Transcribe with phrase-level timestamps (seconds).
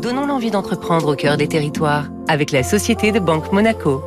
[0.00, 4.02] Donnons l'envie d'entreprendre au cœur des territoires avec la Société de Banque Monaco.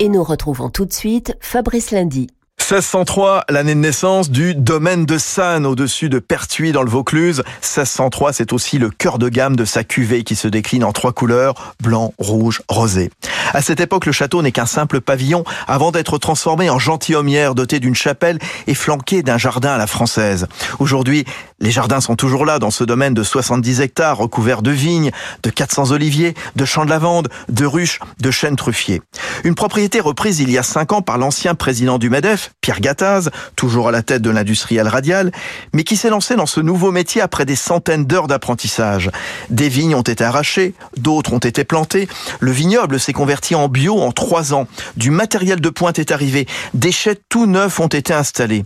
[0.00, 2.28] Et nous retrouvons tout de suite Fabrice Lundi.
[2.70, 7.42] 1603, l'année de naissance du domaine de Sannes au-dessus de Pertuis dans le Vaucluse.
[7.62, 11.12] 1603, c'est aussi le cœur de gamme de sa cuvée qui se décline en trois
[11.12, 13.08] couleurs, blanc, rouge, rosé.
[13.54, 17.80] À cette époque, le château n'est qu'un simple pavillon avant d'être transformé en gentilhommière doté
[17.80, 20.46] d'une chapelle et flanqué d'un jardin à la française.
[20.78, 21.24] Aujourd'hui,
[21.60, 25.10] les jardins sont toujours là dans ce domaine de 70 hectares recouvert de vignes,
[25.42, 29.00] de 400 oliviers, de champs de lavande, de ruches, de chênes truffiers.
[29.44, 33.30] Une propriété reprise il y a cinq ans par l'ancien président du MEDEF, Pierre Gattaz,
[33.56, 35.32] toujours à la tête de l'industriel radial,
[35.72, 39.10] mais qui s'est lancé dans ce nouveau métier après des centaines d'heures d'apprentissage.
[39.48, 42.08] Des vignes ont été arrachées, d'autres ont été plantées.
[42.40, 44.66] Le vignoble s'est converti en bio en trois ans.
[44.96, 46.46] Du matériel de pointe est arrivé.
[46.74, 48.64] Des chais tout neufs ont été installés.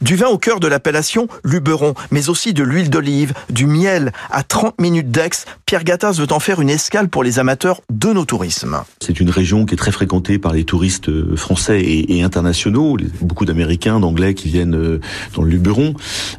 [0.00, 4.42] Du vin au cœur de l'appellation, Luberon, mais aussi de l'huile d'olive, du miel à
[4.42, 5.44] 30 minutes d'Aix.
[5.66, 8.82] Pierre Gattaz veut en faire une escale pour les amateurs de nos tourismes.
[9.00, 12.96] C'est une région qui est très fréquentée par les touristes français et, internationaux
[13.44, 15.00] d'Américains, d'Anglais qui viennent euh,
[15.34, 15.94] dans le Luberon.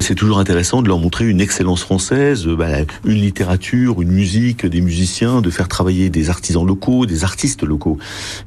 [0.06, 2.68] C'est toujours intéressant de leur montrer une excellence française, euh, bah,
[3.04, 7.98] une littérature, une musique, des musiciens, de faire travailler des artisans locaux, des artistes locaux.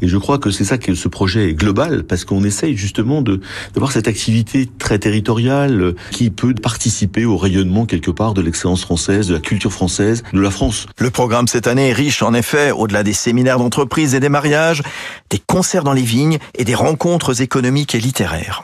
[0.02, 3.22] Et je crois que c'est ça que ce projet est global, parce qu'on essaye justement
[3.22, 3.42] de
[3.74, 9.28] d'avoir cette activité très territoriale qui peut participer au rayonnement quelque part de l'excellence française,
[9.28, 10.86] de la culture française, de la France.
[10.98, 14.82] Le programme cette année est riche en effet, au-delà des séminaires d'entreprise et des mariages,
[15.30, 18.64] des concerts dans les vignes et des rencontres économiques et littéraires.